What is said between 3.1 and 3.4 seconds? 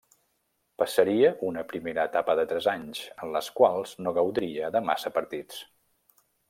en